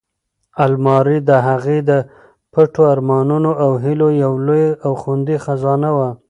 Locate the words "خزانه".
5.45-5.89